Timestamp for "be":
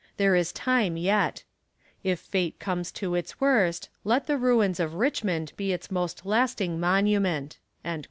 5.57-5.73